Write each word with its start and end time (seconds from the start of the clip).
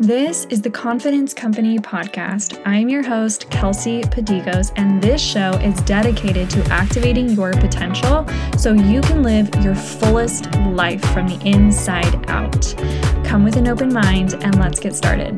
This 0.00 0.46
is 0.46 0.62
the 0.62 0.70
Confidence 0.70 1.34
Company 1.34 1.78
podcast. 1.78 2.60
I'm 2.64 2.88
your 2.88 3.02
host, 3.02 3.50
Kelsey 3.50 4.00
Padigos, 4.00 4.72
and 4.76 5.02
this 5.02 5.20
show 5.20 5.50
is 5.58 5.78
dedicated 5.82 6.48
to 6.48 6.64
activating 6.72 7.28
your 7.28 7.52
potential 7.52 8.26
so 8.56 8.72
you 8.72 9.02
can 9.02 9.22
live 9.22 9.54
your 9.62 9.74
fullest 9.74 10.50
life 10.60 11.04
from 11.12 11.28
the 11.28 11.38
inside 11.46 12.24
out. 12.30 12.74
Come 13.22 13.44
with 13.44 13.56
an 13.56 13.68
open 13.68 13.92
mind 13.92 14.32
and 14.42 14.58
let's 14.58 14.80
get 14.80 14.94
started. 14.94 15.34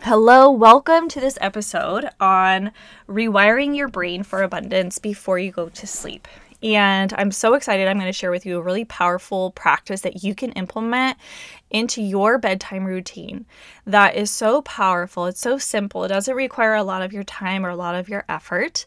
Hello, 0.00 0.50
welcome 0.50 1.08
to 1.10 1.20
this 1.20 1.36
episode 1.42 2.08
on 2.20 2.72
rewiring 3.06 3.76
your 3.76 3.88
brain 3.88 4.22
for 4.22 4.42
abundance 4.42 4.98
before 4.98 5.38
you 5.38 5.52
go 5.52 5.68
to 5.68 5.86
sleep. 5.86 6.26
And 6.64 7.12
I'm 7.18 7.30
so 7.30 7.52
excited. 7.52 7.86
I'm 7.86 7.98
going 7.98 8.06
to 8.06 8.12
share 8.12 8.30
with 8.30 8.46
you 8.46 8.56
a 8.56 8.62
really 8.62 8.86
powerful 8.86 9.50
practice 9.50 10.00
that 10.00 10.24
you 10.24 10.34
can 10.34 10.50
implement 10.52 11.18
into 11.74 12.00
your 12.00 12.38
bedtime 12.38 12.84
routine 12.84 13.44
that 13.84 14.14
is 14.14 14.30
so 14.30 14.62
powerful. 14.62 15.26
It's 15.26 15.40
so 15.40 15.58
simple. 15.58 16.04
It 16.04 16.08
doesn't 16.08 16.36
require 16.36 16.74
a 16.74 16.84
lot 16.84 17.02
of 17.02 17.12
your 17.12 17.24
time 17.24 17.66
or 17.66 17.70
a 17.70 17.76
lot 17.76 17.96
of 17.96 18.08
your 18.08 18.24
effort. 18.28 18.86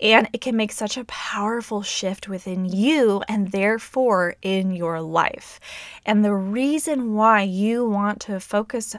And 0.00 0.28
it 0.34 0.42
can 0.42 0.54
make 0.54 0.70
such 0.70 0.98
a 0.98 1.06
powerful 1.06 1.80
shift 1.80 2.28
within 2.28 2.66
you 2.66 3.22
and 3.26 3.52
therefore 3.52 4.36
in 4.42 4.72
your 4.72 5.00
life. 5.00 5.58
And 6.04 6.22
the 6.22 6.34
reason 6.34 7.14
why 7.14 7.40
you 7.40 7.88
want 7.88 8.20
to 8.22 8.38
focus 8.38 8.94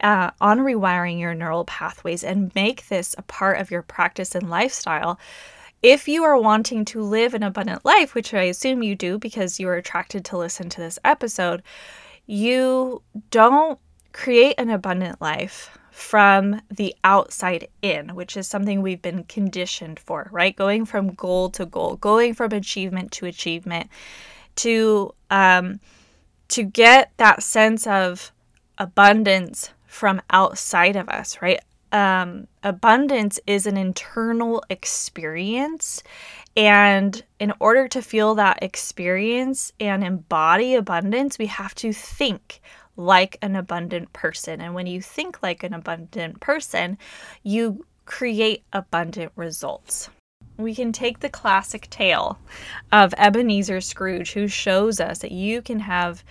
uh, 0.00 0.32
on 0.40 0.58
rewiring 0.58 1.20
your 1.20 1.32
neural 1.32 1.64
pathways 1.66 2.24
and 2.24 2.52
make 2.56 2.88
this 2.88 3.14
a 3.16 3.22
part 3.22 3.60
of 3.60 3.70
your 3.70 3.82
practice 3.82 4.34
and 4.34 4.50
lifestyle 4.50 5.16
if 5.82 6.08
you 6.08 6.24
are 6.24 6.36
wanting 6.36 6.84
to 6.84 7.00
live 7.00 7.32
an 7.32 7.42
abundant 7.42 7.86
life, 7.86 8.14
which 8.14 8.34
I 8.34 8.42
assume 8.42 8.82
you 8.82 8.94
do 8.94 9.18
because 9.18 9.58
you 9.58 9.66
are 9.68 9.76
attracted 9.76 10.26
to 10.26 10.36
listen 10.36 10.68
to 10.70 10.80
this 10.80 10.98
episode, 11.04 11.62
you 12.30 13.02
don't 13.30 13.78
create 14.12 14.54
an 14.56 14.70
abundant 14.70 15.20
life 15.20 15.76
from 15.90 16.62
the 16.70 16.94
outside 17.02 17.66
in, 17.82 18.14
which 18.14 18.36
is 18.36 18.46
something 18.46 18.80
we've 18.80 19.02
been 19.02 19.24
conditioned 19.24 19.98
for, 19.98 20.28
right? 20.30 20.54
Going 20.54 20.84
from 20.84 21.14
goal 21.14 21.50
to 21.50 21.66
goal, 21.66 21.96
going 21.96 22.34
from 22.34 22.52
achievement 22.52 23.10
to 23.12 23.26
achievement, 23.26 23.88
to 24.56 25.12
um, 25.30 25.80
to 26.48 26.62
get 26.62 27.12
that 27.16 27.42
sense 27.42 27.86
of 27.86 28.30
abundance 28.78 29.70
from 29.86 30.22
outside 30.30 30.94
of 30.94 31.08
us, 31.08 31.42
right? 31.42 31.60
um, 31.92 32.46
abundance 32.62 33.40
is 33.46 33.66
an 33.66 33.76
internal 33.76 34.62
experience. 34.70 36.02
And 36.60 37.22
in 37.38 37.54
order 37.58 37.88
to 37.88 38.02
feel 38.02 38.34
that 38.34 38.62
experience 38.62 39.72
and 39.80 40.04
embody 40.04 40.74
abundance, 40.74 41.38
we 41.38 41.46
have 41.46 41.74
to 41.76 41.90
think 41.90 42.60
like 42.98 43.38
an 43.40 43.56
abundant 43.56 44.12
person. 44.12 44.60
And 44.60 44.74
when 44.74 44.86
you 44.86 45.00
think 45.00 45.42
like 45.42 45.62
an 45.62 45.72
abundant 45.72 46.38
person, 46.40 46.98
you 47.42 47.86
create 48.04 48.62
abundant 48.74 49.32
results. 49.36 50.10
We 50.58 50.74
can 50.74 50.92
take 50.92 51.20
the 51.20 51.30
classic 51.30 51.88
tale 51.88 52.38
of 52.92 53.14
Ebenezer 53.16 53.80
Scrooge, 53.80 54.34
who 54.34 54.46
shows 54.46 55.00
us 55.00 55.20
that 55.20 55.32
you 55.32 55.62
can 55.62 55.80
have 55.80 56.22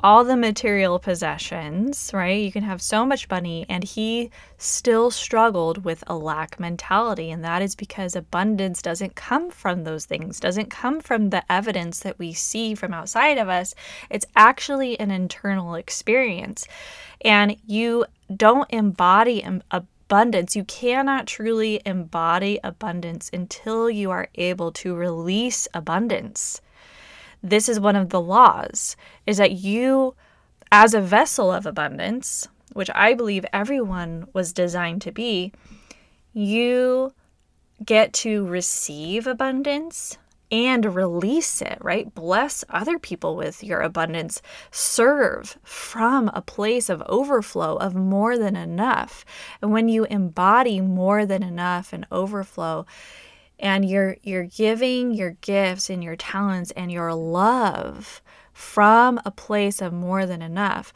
all 0.00 0.24
the 0.24 0.36
material 0.36 0.98
possessions, 0.98 2.10
right? 2.12 2.42
You 2.42 2.52
can 2.52 2.62
have 2.62 2.82
so 2.82 3.06
much 3.06 3.28
money, 3.30 3.64
and 3.68 3.82
he 3.82 4.30
still 4.58 5.10
struggled 5.10 5.84
with 5.84 6.04
a 6.06 6.16
lack 6.16 6.60
mentality. 6.60 7.30
And 7.30 7.42
that 7.44 7.62
is 7.62 7.74
because 7.74 8.14
abundance 8.14 8.82
doesn't 8.82 9.14
come 9.14 9.50
from 9.50 9.84
those 9.84 10.04
things, 10.04 10.38
doesn't 10.38 10.70
come 10.70 11.00
from 11.00 11.30
the 11.30 11.50
evidence 11.50 12.00
that 12.00 12.18
we 12.18 12.32
see 12.32 12.74
from 12.74 12.92
outside 12.92 13.38
of 13.38 13.48
us. 13.48 13.74
It's 14.10 14.26
actually 14.36 14.98
an 15.00 15.10
internal 15.10 15.74
experience. 15.74 16.66
And 17.24 17.56
you 17.66 18.04
don't 18.34 18.70
embody 18.70 19.46
abundance. 19.70 20.54
You 20.54 20.64
cannot 20.64 21.26
truly 21.26 21.80
embody 21.86 22.60
abundance 22.62 23.30
until 23.32 23.88
you 23.88 24.10
are 24.10 24.28
able 24.34 24.72
to 24.72 24.94
release 24.94 25.66
abundance 25.72 26.60
this 27.48 27.68
is 27.68 27.80
one 27.80 27.96
of 27.96 28.10
the 28.10 28.20
laws 28.20 28.96
is 29.26 29.36
that 29.36 29.52
you 29.52 30.14
as 30.72 30.94
a 30.94 31.00
vessel 31.00 31.52
of 31.52 31.66
abundance 31.66 32.48
which 32.72 32.90
i 32.94 33.14
believe 33.14 33.44
everyone 33.52 34.26
was 34.32 34.52
designed 34.52 35.00
to 35.02 35.12
be 35.12 35.52
you 36.32 37.12
get 37.84 38.12
to 38.12 38.46
receive 38.46 39.26
abundance 39.26 40.18
and 40.50 40.94
release 40.94 41.60
it, 41.60 41.78
right? 41.80 42.14
Bless 42.14 42.64
other 42.68 42.98
people 42.98 43.36
with 43.36 43.64
your 43.64 43.80
abundance. 43.80 44.40
Serve 44.70 45.58
from 45.62 46.30
a 46.32 46.42
place 46.42 46.88
of 46.88 47.02
overflow, 47.06 47.76
of 47.76 47.94
more 47.94 48.38
than 48.38 48.54
enough. 48.54 49.24
And 49.60 49.72
when 49.72 49.88
you 49.88 50.04
embody 50.04 50.80
more 50.80 51.26
than 51.26 51.42
enough 51.42 51.92
and 51.92 52.06
overflow, 52.12 52.86
and 53.58 53.88
you're 53.88 54.16
you're 54.22 54.44
giving 54.44 55.12
your 55.12 55.30
gifts 55.40 55.90
and 55.90 56.02
your 56.02 56.16
talents 56.16 56.70
and 56.72 56.92
your 56.92 57.14
love 57.14 58.20
from 58.52 59.20
a 59.24 59.30
place 59.30 59.82
of 59.82 59.92
more 59.92 60.26
than 60.26 60.42
enough. 60.42 60.92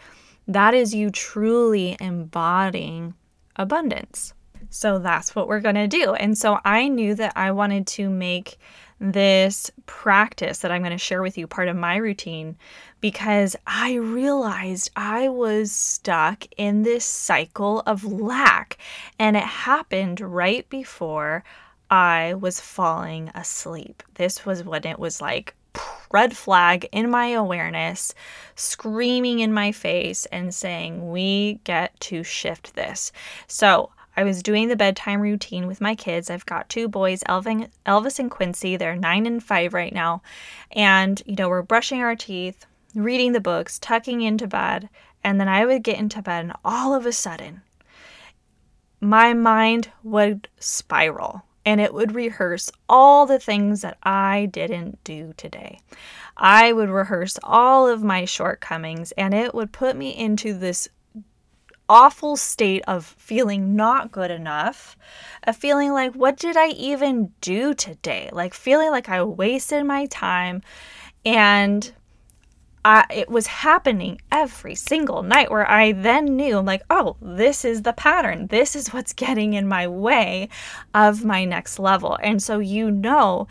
That 0.46 0.74
is 0.74 0.94
you 0.94 1.10
truly 1.10 1.96
embodying 2.00 3.14
abundance. 3.56 4.32
So 4.70 4.98
that's 4.98 5.34
what 5.34 5.48
we're 5.48 5.60
going 5.60 5.74
to 5.74 5.88
do. 5.88 6.14
And 6.14 6.36
so 6.36 6.58
i 6.64 6.88
knew 6.88 7.14
that 7.14 7.32
i 7.36 7.50
wanted 7.50 7.86
to 7.88 8.08
make 8.08 8.58
this 9.02 9.70
practice 9.86 10.58
that 10.58 10.70
i'm 10.70 10.82
going 10.82 10.92
to 10.92 10.98
share 10.98 11.22
with 11.22 11.38
you 11.38 11.46
part 11.46 11.68
of 11.68 11.76
my 11.76 11.96
routine 11.96 12.54
because 13.00 13.56
i 13.66 13.94
realized 13.94 14.90
i 14.94 15.26
was 15.26 15.72
stuck 15.72 16.44
in 16.58 16.82
this 16.82 17.04
cycle 17.04 17.82
of 17.86 18.04
lack. 18.04 18.76
And 19.18 19.36
it 19.36 19.42
happened 19.42 20.20
right 20.20 20.68
before 20.68 21.44
I 21.90 22.34
was 22.34 22.60
falling 22.60 23.30
asleep. 23.34 24.04
This 24.14 24.46
was 24.46 24.62
when 24.62 24.86
it 24.86 24.98
was 24.98 25.20
like 25.20 25.56
red 26.12 26.36
flag 26.36 26.88
in 26.92 27.10
my 27.10 27.28
awareness, 27.28 28.14
screaming 28.54 29.40
in 29.40 29.52
my 29.52 29.72
face 29.72 30.26
and 30.26 30.54
saying, 30.54 31.10
We 31.10 31.60
get 31.64 31.98
to 32.00 32.22
shift 32.22 32.74
this. 32.74 33.10
So 33.48 33.90
I 34.16 34.22
was 34.22 34.42
doing 34.42 34.68
the 34.68 34.76
bedtime 34.76 35.20
routine 35.20 35.66
with 35.66 35.80
my 35.80 35.94
kids. 35.94 36.30
I've 36.30 36.46
got 36.46 36.68
two 36.68 36.88
boys, 36.88 37.22
Elvis 37.24 38.18
and 38.18 38.30
Quincy. 38.30 38.76
They're 38.76 38.96
nine 38.96 39.26
and 39.26 39.42
five 39.42 39.74
right 39.74 39.92
now. 39.92 40.22
And, 40.72 41.20
you 41.26 41.36
know, 41.36 41.48
we're 41.48 41.62
brushing 41.62 42.02
our 42.02 42.16
teeth, 42.16 42.66
reading 42.94 43.32
the 43.32 43.40
books, 43.40 43.78
tucking 43.78 44.20
into 44.20 44.46
bed. 44.46 44.88
And 45.24 45.40
then 45.40 45.48
I 45.48 45.66
would 45.66 45.82
get 45.82 45.98
into 45.98 46.22
bed, 46.22 46.44
and 46.44 46.52
all 46.64 46.94
of 46.94 47.04
a 47.04 47.12
sudden, 47.12 47.62
my 49.00 49.34
mind 49.34 49.90
would 50.02 50.48
spiral 50.58 51.42
and 51.64 51.80
it 51.80 51.92
would 51.92 52.14
rehearse 52.14 52.70
all 52.88 53.26
the 53.26 53.38
things 53.38 53.82
that 53.82 53.98
I 54.02 54.46
didn't 54.46 55.02
do 55.04 55.34
today. 55.36 55.80
I 56.36 56.72
would 56.72 56.88
rehearse 56.88 57.38
all 57.42 57.86
of 57.86 58.02
my 58.02 58.24
shortcomings, 58.24 59.12
and 59.12 59.34
it 59.34 59.54
would 59.54 59.72
put 59.72 59.96
me 59.96 60.16
into 60.16 60.54
this 60.54 60.88
awful 61.88 62.36
state 62.36 62.84
of 62.86 63.04
feeling 63.04 63.74
not 63.74 64.12
good 64.12 64.30
enough, 64.30 64.96
of 65.42 65.56
feeling 65.56 65.92
like, 65.92 66.14
what 66.14 66.36
did 66.36 66.56
I 66.56 66.68
even 66.68 67.32
do 67.40 67.74
today? 67.74 68.30
Like, 68.32 68.54
feeling 68.54 68.90
like 68.90 69.08
I 69.08 69.22
wasted 69.24 69.84
my 69.84 70.06
time 70.06 70.62
and 71.24 71.92
I, 72.84 73.04
it 73.10 73.28
was 73.28 73.46
happening 73.46 74.20
every 74.32 74.74
single 74.74 75.22
night 75.22 75.50
where 75.50 75.68
I 75.70 75.92
then 75.92 76.36
knew, 76.36 76.58
I'm 76.58 76.64
like, 76.64 76.82
oh, 76.88 77.16
this 77.20 77.64
is 77.64 77.82
the 77.82 77.92
pattern. 77.92 78.46
This 78.46 78.74
is 78.74 78.88
what's 78.88 79.12
getting 79.12 79.52
in 79.52 79.68
my 79.68 79.86
way 79.86 80.48
of 80.94 81.24
my 81.24 81.44
next 81.44 81.78
level. 81.78 82.18
And 82.22 82.42
so 82.42 82.58
you 82.58 82.90
know 82.90 83.48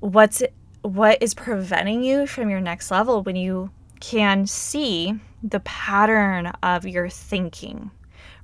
what's 0.00 0.42
what 0.82 1.22
is 1.22 1.34
preventing 1.34 2.02
you 2.02 2.26
from 2.26 2.50
your 2.50 2.60
next 2.60 2.90
level 2.90 3.22
when 3.22 3.36
you 3.36 3.70
can 4.00 4.46
see 4.48 5.14
the 5.44 5.60
pattern 5.60 6.48
of 6.62 6.84
your 6.84 7.08
thinking. 7.08 7.92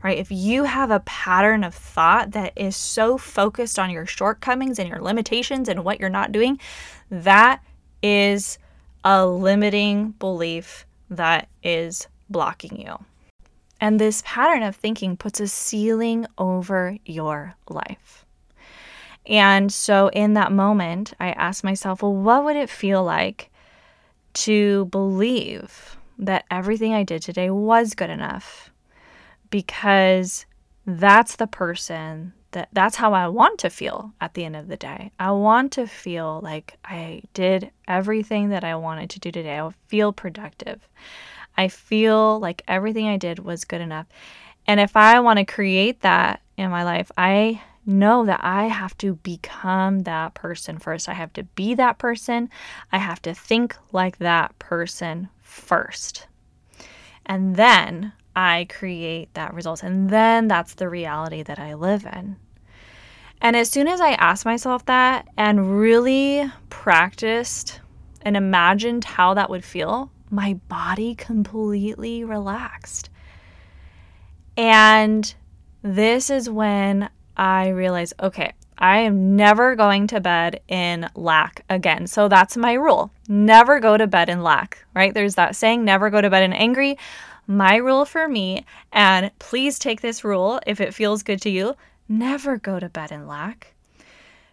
Right? 0.05 0.19
If 0.19 0.31
you 0.31 0.62
have 0.62 0.93
a 0.93 1.00
pattern 1.00 1.64
of 1.64 1.75
thought 1.75 2.31
that 2.31 2.52
is 2.55 2.76
so 2.76 3.19
focused 3.19 3.81
on 3.81 3.90
your 3.90 4.06
shortcomings 4.06 4.78
and 4.78 4.88
your 4.88 5.02
limitations 5.02 5.69
and 5.69 5.84
what 5.84 5.99
you're 5.99 6.08
not 6.08 6.31
doing, 6.31 6.61
that 7.11 7.61
is 8.00 8.61
a 9.10 9.26
limiting 9.26 10.10
belief 10.19 10.84
that 11.08 11.49
is 11.62 12.06
blocking 12.28 12.78
you. 12.78 12.94
And 13.81 13.99
this 13.99 14.22
pattern 14.26 14.62
of 14.62 14.76
thinking 14.76 15.16
puts 15.16 15.40
a 15.40 15.49
ceiling 15.49 16.26
over 16.37 16.99
your 17.06 17.55
life. 17.70 18.26
And 19.25 19.72
so 19.72 20.08
in 20.08 20.34
that 20.34 20.52
moment, 20.52 21.14
I 21.19 21.31
asked 21.31 21.64
myself, 21.64 22.02
well, 22.02 22.14
what 22.14 22.44
would 22.44 22.56
it 22.56 22.69
feel 22.69 23.02
like 23.02 23.50
to 24.34 24.84
believe 24.87 25.96
that 26.19 26.44
everything 26.50 26.93
I 26.93 27.02
did 27.02 27.22
today 27.22 27.49
was 27.49 27.94
good 27.94 28.11
enough? 28.11 28.70
Because 29.49 30.44
that's 30.84 31.37
the 31.37 31.46
person 31.46 32.34
that 32.53 32.69
that's 32.73 32.97
how 32.97 33.12
I 33.12 33.29
want 33.29 33.59
to 33.61 33.71
feel 33.71 34.12
at 34.21 34.35
the 34.35 34.45
end 34.45 34.56
of 34.56 34.69
the 34.69 34.77
day. 34.77 35.12
I 35.19 35.31
want 35.33 35.73
to 35.73 35.87
feel 35.87 36.41
like 36.43 36.79
I 36.85 37.23
did 37.35 37.71
everything 37.87 38.49
that 38.50 38.65
I 38.65 38.75
wanted 38.77 39.11
to 39.11 39.21
do 39.21 39.31
today. 39.31 39.59
I 39.61 39.71
feel 39.89 40.12
productive. 40.12 40.89
I 41.56 41.69
feel 41.69 42.39
like 42.41 42.62
everything 42.69 43.09
I 43.09 43.17
did 43.17 43.41
was 43.41 43.65
good 43.65 43.81
enough. 43.81 44.06
And 44.67 44.81
if 44.81 44.97
I 44.97 45.21
want 45.21 45.39
to 45.39 45.45
create 45.45 46.00
that 46.03 46.41
in 46.56 46.71
my 46.71 46.85
life, 46.85 47.11
I 47.17 47.62
know 47.85 48.25
that 48.27 48.41
I 48.43 48.67
have 48.67 48.97
to 48.99 49.15
become 49.15 50.00
that 50.00 50.35
person 50.35 50.79
first. 50.79 51.09
I 51.09 51.15
have 51.15 51.33
to 51.35 51.43
be 51.43 51.75
that 51.75 51.99
person. 51.99 52.50
I 52.93 52.99
have 52.99 53.21
to 53.23 53.35
think 53.35 53.77
like 53.93 54.19
that 54.19 54.59
person 54.59 55.29
first. 55.43 56.27
And 57.25 57.56
then 57.56 58.12
I 58.38 58.67
create 58.69 59.35
that 59.35 59.52
result. 59.52 59.82
And 59.82 60.08
then 60.08 60.46
that's 60.46 60.75
the 60.75 60.88
reality 60.88 61.43
that 61.43 61.58
I 61.58 61.75
live 61.75 62.06
in. 62.06 62.37
And 63.43 63.56
as 63.56 63.69
soon 63.69 63.88
as 63.88 64.00
I 64.00 64.12
asked 64.12 64.44
myself 64.44 64.87
that 64.87 65.26
and 65.37 65.81
really 65.81 66.49
practiced 66.70 67.81
and 68.23 68.37
imagined 68.37 69.02
how 69.02 69.35
that 69.35 69.50
would 69.50 69.64
feel, 69.64 70.12
my 70.31 70.55
body 70.69 71.17
completely 71.17 72.23
relaxed. 72.23 73.11
And 74.56 75.35
this 75.82 76.31
is 76.31 76.49
when 76.49 77.11
I 77.37 77.69
realized 77.70 78.14
okay, 78.20 78.52
I 78.79 78.99
am 78.99 79.35
never 79.35 79.75
going 79.75 80.06
to 80.08 80.20
bed 80.20 80.61
in 80.69 81.08
lack 81.17 81.64
again. 81.69 82.06
So 82.06 82.29
that's 82.29 82.56
my 82.56 82.75
rule. 82.75 83.11
Never 83.26 83.81
go 83.81 83.96
to 83.96 84.06
bed 84.06 84.29
in 84.29 84.44
lack, 84.44 84.87
right? 84.94 85.12
There's 85.12 85.35
that 85.35 85.56
saying, 85.56 85.85
never 85.85 86.11
go 86.11 86.20
to 86.20 86.31
bed 86.31 86.44
in 86.44 86.52
angry. 86.52 86.99
My 87.50 87.77
rule 87.77 88.05
for 88.05 88.29
me, 88.29 88.67
and 88.93 89.31
please 89.39 89.79
take 89.79 90.03
this 90.03 90.23
rule 90.23 90.61
if 90.67 90.83
it 90.83 90.93
feels 90.93 91.23
good 91.23 91.41
to 91.43 91.50
you, 91.50 91.77
never 92.06 92.59
go 92.59 92.79
to 92.79 92.91
bed 92.91 93.11
in 93.11 93.27
lack. 93.27 93.73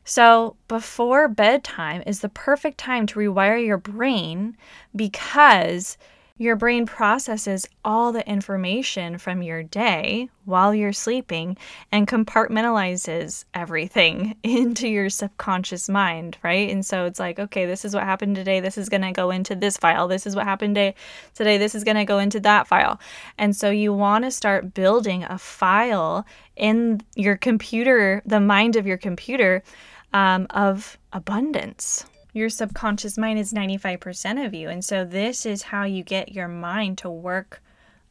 So, 0.06 0.56
before 0.70 1.28
bedtime 1.28 2.04
is 2.08 2.22
the 2.22 2.30
perfect 2.30 2.78
time 2.78 3.06
to 3.08 3.20
rewire 3.20 3.64
your 3.64 3.78
brain 3.78 4.56
because 4.96 5.98
your 6.38 6.58
brain 6.58 6.86
processes 6.86 7.66
all 7.86 8.12
the 8.12 8.28
information 8.28 9.18
from 9.18 9.42
your 9.42 9.64
day 9.64 10.30
while 10.44 10.76
you're 10.76 10.92
sleeping 10.92 11.56
and 11.94 12.10
compartmentalizes 12.10 13.46
everything 13.54 14.36
into 14.44 14.86
your 14.86 15.10
subconscious 15.10 15.88
mind, 15.88 16.38
right? 16.44 16.70
And 16.70 16.86
so 16.86 17.06
it's 17.06 17.22
like, 17.22 17.40
okay, 17.40 17.66
this 17.66 17.86
is 17.86 17.96
what 17.96 18.04
happened 18.04 18.36
today. 18.36 18.60
This 18.60 18.78
is 18.78 18.90
going 18.90 19.04
to 19.04 19.14
go 19.14 19.32
into 19.32 19.56
this 19.56 19.78
file. 19.78 20.10
This 20.10 20.28
is 20.28 20.36
what 20.36 20.44
happened 20.44 20.76
today. 20.76 21.58
This 21.58 21.74
is 21.74 21.86
going 21.86 21.98
to 21.98 22.06
go 22.06 22.20
into 22.20 22.42
that 22.42 22.68
file. 22.68 23.00
And 23.38 23.56
so 23.56 23.70
you 23.70 23.94
want 23.94 24.26
to 24.26 24.32
start 24.32 24.74
building 24.74 25.24
a 25.24 25.38
file 25.38 26.26
in 26.58 27.00
your 27.16 27.38
computer, 27.38 28.22
the 28.26 28.42
mind 28.42 28.76
of 28.76 28.86
your 28.86 28.98
computer, 28.98 29.64
um, 30.12 30.48
of 30.50 30.98
abundance 31.14 32.06
your 32.36 32.50
subconscious 32.50 33.18
mind 33.18 33.40
is 33.40 33.54
95% 33.54 34.46
of 34.46 34.54
you. 34.54 34.68
And 34.68 34.84
so 34.84 35.06
this 35.06 35.46
is 35.46 35.62
how 35.64 35.86
you 35.86 36.04
get 36.04 36.34
your 36.34 36.50
mind 36.50 36.98
to 36.98 37.10
work 37.10 37.64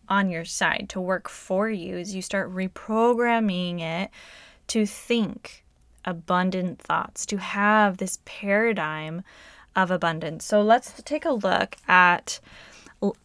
on 0.08 0.30
your 0.30 0.46
side, 0.46 0.86
to 0.88 1.00
work 1.00 1.28
for 1.28 1.68
you, 1.68 1.98
is 1.98 2.14
you 2.14 2.22
start 2.22 2.50
reprogramming 2.50 3.80
it 3.80 4.10
to 4.68 4.86
think 4.86 5.62
abundant 6.06 6.80
thoughts, 6.80 7.26
to 7.26 7.36
have 7.36 7.98
this 7.98 8.18
paradigm 8.24 9.22
of 9.76 9.90
abundance. 9.90 10.46
So 10.46 10.62
let's 10.62 11.02
take 11.02 11.26
a 11.26 11.32
look 11.32 11.76
at 11.86 12.40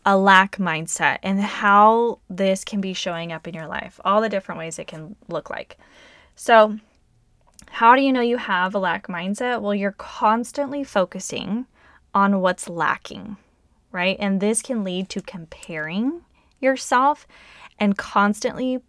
a 0.06 0.18
lack 0.18 0.58
mindset 0.58 1.20
and 1.24 1.40
how 1.40 2.20
this 2.30 2.66
can 2.66 2.82
be 2.82 2.92
showing 2.92 3.32
up 3.32 3.48
in 3.48 3.54
your 3.54 3.68
life, 3.68 4.02
all 4.04 4.20
the 4.20 4.28
different 4.28 4.60
ways 4.60 4.78
it 4.78 4.88
can 4.88 5.16
look 5.30 5.50
like. 5.50 5.78
So, 6.36 6.78
how 7.70 7.96
do 7.96 8.02
you 8.02 8.12
know 8.12 8.22
you 8.22 8.38
have 8.38 8.76
a 8.76 8.80
lack 8.80 9.08
mindset? 9.08 9.62
Well, 9.62 9.76
you're 9.76 9.92
constantly 9.94 10.84
focusing 10.84 11.66
on 12.14 12.42
what's 12.42 12.68
lacking, 12.68 13.38
right? 13.92 14.18
And 14.20 14.42
this 14.42 14.62
can 14.62 14.84
lead 14.84 15.10
to 15.10 15.22
comparing 15.22 16.22
yourself 16.60 17.28
and 17.80 17.98
constantly 17.98 18.82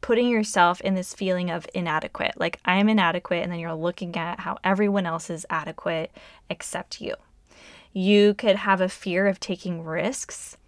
putting 0.00 0.28
yourself 0.28 0.80
in 0.82 0.94
this 0.94 1.14
feeling 1.14 1.50
of 1.50 1.66
inadequate. 1.74 2.38
Like, 2.38 2.60
I'm 2.64 2.88
inadequate. 2.88 3.42
And 3.42 3.50
then 3.50 3.58
you're 3.58 3.74
looking 3.74 4.16
at 4.16 4.40
how 4.40 4.58
everyone 4.62 5.06
else 5.06 5.30
is 5.30 5.46
adequate 5.48 6.10
except 6.50 7.00
you. 7.00 7.14
You 7.92 8.34
could 8.34 8.56
have 8.56 8.80
a 8.80 8.88
fear 8.88 9.26
of 9.26 9.40
taking 9.40 9.82
risks 9.82 10.58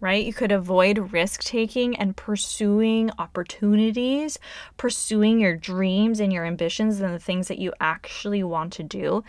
right? 0.00 0.24
You 0.24 0.32
could 0.32 0.50
avoid 0.50 1.12
risk 1.12 1.42
taking 1.42 1.96
and 1.96 2.16
pursuing 2.16 3.10
opportunities, 3.18 4.38
pursuing 4.76 5.40
your 5.40 5.56
dreams 5.56 6.20
and 6.20 6.32
your 6.32 6.46
ambitions 6.46 7.00
and 7.00 7.14
the 7.14 7.18
things 7.18 7.48
that 7.48 7.58
you 7.58 7.72
actually 7.80 8.42
want 8.42 8.72
to 8.74 8.82
do. 8.82 9.22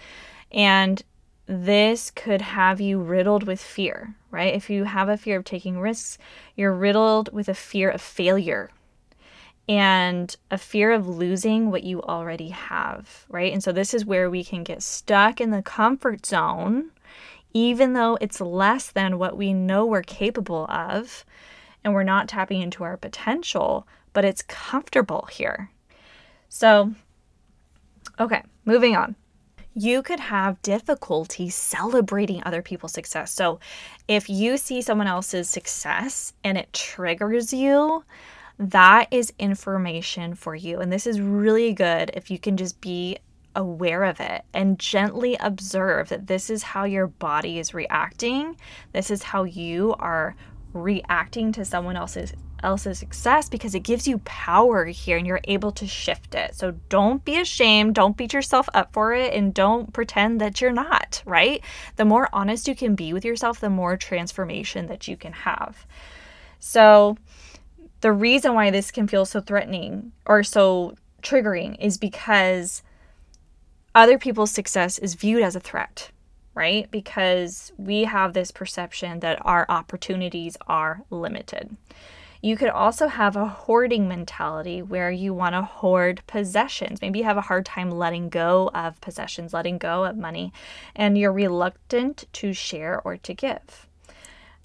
And 0.52 1.04
this 1.46 2.12
could 2.12 2.42
have 2.42 2.80
you 2.80 3.00
riddled 3.00 3.44
with 3.44 3.62
fear, 3.62 4.16
right? 4.30 4.54
If 4.54 4.70
you 4.70 4.86
have 4.86 5.10
a 5.10 5.18
fear 5.18 5.38
of 5.38 5.44
taking 5.44 5.80
risks, 5.80 6.18
you're 6.56 6.74
riddled 6.74 7.34
with 7.34 7.50
a 7.50 7.54
fear 7.54 7.90
of 7.90 8.02
failure 8.02 8.72
and 9.68 10.36
a 10.50 10.58
fear 10.58 10.92
of 10.92 11.08
losing 11.08 11.70
what 11.70 11.84
you 11.84 12.02
already 12.02 12.50
have, 12.50 13.26
right? 13.30 13.54
And 13.54 13.64
so 13.64 13.72
this 13.72 13.94
is 13.94 14.06
where 14.06 14.30
we 14.30 14.44
can 14.44 14.64
get 14.64 14.82
stuck 14.82 15.40
in 15.40 15.52
the 15.52 15.62
comfort 15.62 16.26
zone 16.26 16.92
even 17.54 17.94
though 17.94 18.18
it's 18.22 18.42
less 18.42 18.92
than 18.92 19.18
what 19.20 19.38
we 19.38 19.54
know 19.54 19.86
we're 19.86 20.04
capable 20.04 20.66
of, 20.70 21.26
and 21.84 21.94
we're 21.94 22.04
not 22.04 22.28
tapping 22.28 22.62
into 22.62 22.84
our 22.84 22.98
potential, 22.98 23.88
but 24.14 24.26
it's 24.26 24.42
comfortable 24.44 25.28
here. 25.32 25.72
So, 26.50 26.94
okay, 28.20 28.44
moving 28.66 28.96
on. 28.96 29.16
You 29.74 30.04
could 30.04 30.20
have 30.20 30.62
difficulty 30.62 31.50
celebrating 31.50 32.44
other 32.46 32.62
people's 32.62 32.92
success. 32.92 33.32
So, 33.32 33.60
if 34.08 34.30
you 34.30 34.58
see 34.58 34.82
someone 34.82 35.08
else's 35.08 35.50
success 35.50 36.34
and 36.44 36.58
it 36.58 36.74
triggers 36.74 37.54
you, 37.54 38.04
that 38.60 39.08
is 39.12 39.34
information 39.40 40.36
for 40.36 40.56
you. 40.56 40.80
And 40.80 40.92
this 40.92 41.08
is 41.08 41.22
really 41.22 41.74
good 41.74 42.12
if 42.14 42.30
you 42.30 42.38
can 42.38 42.58
just 42.58 42.82
be 42.82 43.18
aware 43.56 44.04
of 44.04 44.20
it 44.20 44.44
and 44.54 44.80
gently 44.80 45.36
observe 45.40 46.10
that 46.10 46.28
this 46.28 46.50
is 46.50 46.64
how 46.64 46.84
your 46.84 47.08
body 47.08 47.60
is 47.60 47.74
reacting. 47.74 48.56
This 48.94 49.12
is 49.12 49.24
how 49.24 49.44
you 49.44 49.94
are 50.00 50.36
reacting 50.74 51.52
to 51.52 51.66
someone 51.66 51.96
else's 51.96 52.34
else's 52.64 53.00
success 53.00 53.50
because 53.50 53.74
it 53.74 53.80
gives 53.80 54.08
you 54.08 54.20
power 54.20 54.86
here 54.86 55.18
and 55.18 55.26
you're 55.26 55.42
able 55.46 55.72
to 55.72 55.88
shift 55.88 56.36
it. 56.36 56.56
So 56.56 56.76
don't 56.90 57.26
be 57.26 57.40
ashamed, 57.40 57.96
don't 57.96 58.16
beat 58.16 58.34
yourself 58.34 58.70
up 58.74 58.94
for 58.94 59.14
it 59.14 59.34
and 59.34 59.54
don't 59.54 59.92
pretend 59.94 60.40
that 60.42 60.62
you're 60.62 60.72
not, 60.72 61.24
right? 61.26 61.64
The 61.96 62.06
more 62.06 62.30
honest 62.32 62.68
you 62.68 62.76
can 62.76 62.96
be 62.96 63.14
with 63.14 63.26
yourself, 63.26 63.60
the 63.60 63.70
more 63.70 63.98
transformation 63.98 64.88
that 64.88 65.08
you 65.08 65.18
can 65.18 65.34
have. 65.34 65.86
So 66.60 67.18
the 68.02 68.12
reason 68.12 68.54
why 68.54 68.70
this 68.70 68.92
can 68.92 69.08
feel 69.08 69.26
so 69.26 69.42
threatening 69.42 70.12
or 70.26 70.44
so 70.44 70.96
triggering 71.22 71.78
is 71.80 71.98
because 71.98 72.84
other 73.94 74.18
people's 74.18 74.52
success 74.52 74.98
is 74.98 75.16
viewed 75.16 75.44
as 75.44 75.56
a 75.56 75.60
threat, 75.60 76.12
right? 76.54 76.90
Because 76.92 77.72
we 77.78 78.06
have 78.06 78.34
this 78.34 78.52
perception 78.52 79.20
that 79.20 79.44
our 79.46 79.66
opportunities 79.70 80.58
are 80.68 81.02
limited. 81.10 81.76
You 82.44 82.58
could 82.58 82.70
also 82.70 83.08
have 83.08 83.36
a 83.36 83.48
hoarding 83.48 84.08
mentality 84.08 84.82
where 84.82 85.12
you 85.12 85.32
want 85.32 85.54
to 85.54 85.62
hoard 85.62 86.24
possessions. 86.26 87.00
Maybe 87.00 87.20
you 87.20 87.26
have 87.26 87.38
a 87.38 87.42
hard 87.42 87.68
time 87.68 87.92
letting 87.92 88.30
go 88.30 88.72
of 88.74 89.00
possessions, 89.00 89.54
letting 89.54 89.78
go 89.78 90.06
of 90.06 90.18
money, 90.18 90.52
and 90.96 91.18
you're 91.18 91.32
reluctant 91.32 92.26
to 92.34 92.52
share 92.52 93.00
or 93.04 93.18
to 93.18 93.34
give. 93.36 93.88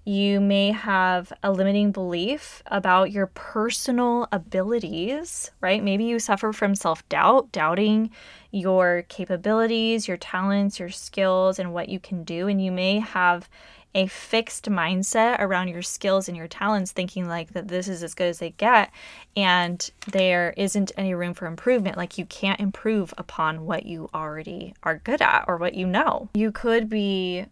You 0.08 0.40
may 0.40 0.70
have 0.70 1.32
a 1.42 1.50
limiting 1.50 1.90
belief 1.90 2.62
about 2.66 3.10
your 3.10 3.26
personal 3.26 4.28
abilities, 4.30 5.50
right? 5.60 5.82
Maybe 5.82 6.04
you 6.04 6.20
suffer 6.20 6.52
from 6.52 6.76
self 6.76 7.06
doubt, 7.08 7.50
doubting 7.50 8.12
your 8.52 9.04
capabilities, 9.08 10.06
your 10.06 10.16
talents, 10.16 10.78
your 10.78 10.90
skills, 10.90 11.58
and 11.58 11.74
what 11.74 11.88
you 11.88 11.98
can 11.98 12.22
do. 12.22 12.46
And 12.46 12.64
you 12.64 12.70
may 12.70 13.00
have 13.00 13.48
a 13.96 14.06
fixed 14.06 14.66
mindset 14.66 15.40
around 15.40 15.68
your 15.68 15.82
skills 15.82 16.28
and 16.28 16.36
your 16.36 16.46
talents, 16.46 16.92
thinking 16.92 17.26
like 17.26 17.54
that 17.54 17.66
this 17.66 17.88
is 17.88 18.04
as 18.04 18.14
good 18.14 18.28
as 18.28 18.38
they 18.38 18.50
get, 18.50 18.92
and 19.36 19.90
there 20.12 20.54
isn't 20.56 20.92
any 20.96 21.14
room 21.14 21.34
for 21.34 21.46
improvement. 21.46 21.96
Like 21.96 22.16
you 22.16 22.26
can't 22.26 22.60
improve 22.60 23.12
upon 23.18 23.66
what 23.66 23.86
you 23.86 24.08
already 24.14 24.72
are 24.84 24.98
good 24.98 25.20
at 25.20 25.46
or 25.48 25.56
what 25.56 25.74
you 25.74 25.84
know. 25.84 26.28
You 26.34 26.52
could 26.52 26.88
be 26.88 27.46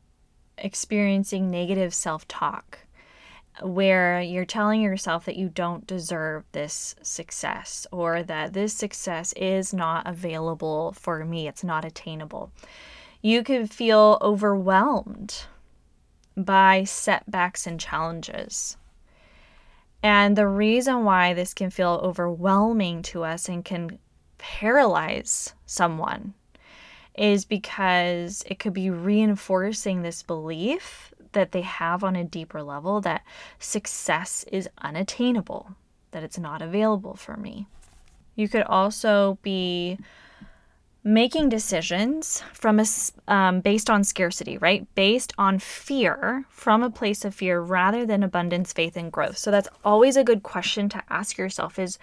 experiencing 0.58 1.50
negative 1.50 1.94
self 1.94 2.26
talk 2.28 2.78
where 3.62 4.20
you're 4.20 4.44
telling 4.44 4.80
yourself 4.80 5.25
that 5.25 5.37
you 5.37 5.49
don't 5.49 5.87
deserve 5.87 6.44
this 6.52 6.96
success 7.02 7.87
or 7.92 8.23
that 8.25 8.52
this 8.52 8.73
success 8.73 9.32
is 9.34 9.73
not 9.73 10.06
available 10.06 10.92
for 10.92 11.25
me, 11.25 11.46
it's 11.46 11.62
not 11.62 11.84
attainable. 11.84 12.50
You 13.23 13.42
could 13.42 13.70
feel 13.70 14.18
overwhelmed 14.20 15.44
by 16.37 16.84
setbacks 16.84 17.66
and 17.66 17.78
challenges. 17.78 18.76
And 20.02 20.37
the 20.37 20.49
reason 20.49 21.04
why 21.04 21.32
this 21.32 21.54
can 21.54 21.70
feel 21.70 22.00
overwhelming 22.02 23.02
to 23.02 23.23
us 23.25 23.49
and 23.49 23.64
can 23.64 23.99
paralyze 24.37 25.54
someone 25.64 26.34
is 27.14 27.44
because 27.44 28.42
it 28.47 28.59
could 28.59 28.75
be 28.75 28.90
reinforcing 28.90 30.02
this 30.02 30.23
belief 30.23 31.14
that 31.33 31.52
they 31.52 31.62
have 31.62 32.02
on 32.02 32.16
a 32.16 32.25
deeper 32.25 32.62
level 32.62 33.00
that 33.02 33.23
success 33.59 34.44
is 34.50 34.68
unattainable, 34.78 35.71
that 36.12 36.23
it's 36.23 36.38
not 36.38 36.62
available 36.62 37.14
for 37.14 37.37
me. 37.37 37.66
You 38.35 38.49
could 38.49 38.62
also 38.62 39.38
be 39.42 39.99
making 41.04 41.50
decisions 41.50 42.42
from 42.54 42.80
a 42.80 42.87
um, 43.28 43.61
based 43.61 43.90
on 43.90 44.02
scarcity 44.02 44.56
right 44.56 44.87
based 44.94 45.35
on 45.37 45.59
fear 45.59 46.47
from 46.49 46.83
a 46.83 46.88
place 46.88 47.26
of 47.26 47.35
fear 47.35 47.61
rather 47.61 48.06
than 48.06 48.23
abundance 48.23 48.73
faith 48.73 48.97
and 48.97 49.12
growth 49.12 49.37
so 49.37 49.50
that's 49.50 49.68
always 49.85 50.16
a 50.16 50.25
good 50.25 50.42
question 50.42 50.88
to 50.88 51.02
ask 51.11 51.37
yourself 51.37 51.78
is 51.78 51.99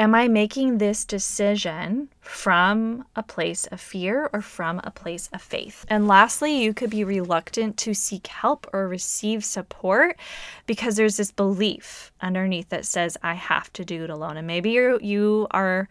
am 0.00 0.14
i 0.14 0.26
making 0.26 0.78
this 0.78 1.04
decision 1.04 2.08
from 2.20 3.04
a 3.14 3.22
place 3.22 3.66
of 3.66 3.80
fear 3.80 4.28
or 4.32 4.40
from 4.40 4.80
a 4.82 4.90
place 4.90 5.28
of 5.32 5.40
faith 5.40 5.84
and 5.88 6.08
lastly 6.08 6.62
you 6.62 6.74
could 6.74 6.90
be 6.90 7.04
reluctant 7.04 7.76
to 7.76 7.94
seek 7.94 8.26
help 8.26 8.66
or 8.72 8.88
receive 8.88 9.44
support 9.44 10.18
because 10.66 10.96
there's 10.96 11.16
this 11.16 11.30
belief 11.30 12.12
underneath 12.20 12.68
that 12.70 12.84
says 12.84 13.16
i 13.22 13.34
have 13.34 13.72
to 13.72 13.84
do 13.84 14.04
it 14.04 14.10
alone 14.10 14.36
and 14.36 14.46
maybe 14.46 14.70
you 14.70 14.98
you 15.02 15.46
are 15.52 15.88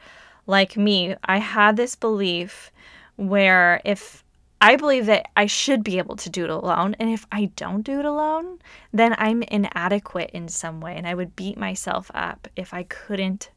like 0.50 0.76
me, 0.76 1.16
I 1.24 1.38
had 1.38 1.78
this 1.78 1.96
belief 1.96 2.72
where 3.18 3.82
if 3.86 4.24
I 4.60 4.76
believe 4.76 5.06
that 5.06 5.28
I 5.38 5.46
should 5.46 5.84
be 5.84 6.00
able 6.00 6.16
to 6.18 6.30
do 6.30 6.44
it 6.44 6.50
alone. 6.50 6.96
And 7.00 7.10
if 7.10 7.26
I 7.32 7.52
don't 7.56 7.84
do 7.84 8.00
it 8.00 8.06
alone, 8.06 8.60
then 8.92 9.16
I'm 9.18 9.44
inadequate 9.44 10.32
in 10.32 10.50
some 10.50 10.82
way. 10.82 10.96
And 10.98 11.08
I 11.08 11.14
would 11.14 11.36
beat 11.36 11.58
myself 11.58 12.12
up 12.14 12.48
if 12.58 12.74
I 12.74 12.84
couldn't 12.84 13.52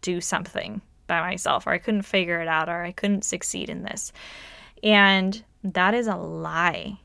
do 0.00 0.20
something 0.20 0.80
by 1.06 1.20
myself 1.20 1.66
or 1.66 1.70
I 1.70 1.78
couldn't 1.78 2.02
figure 2.02 2.40
it 2.40 2.48
out 2.48 2.68
or 2.68 2.82
I 2.82 2.92
couldn't 2.92 3.24
succeed 3.24 3.68
in 3.68 3.82
this. 3.82 4.12
And 4.82 5.42
that 5.64 5.94
is 5.94 6.06
a 6.06 6.16
lie. 6.16 7.00